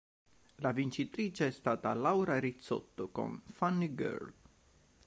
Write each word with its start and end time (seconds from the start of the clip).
La 0.61 0.71
vincitrice 0.71 1.45
è 1.45 1.51
stata 1.51 1.93
Laura 1.93 2.39
Rizzotto 2.39 3.09
con 3.09 3.39
"Funny 3.51 3.93
Girl". 3.93 4.33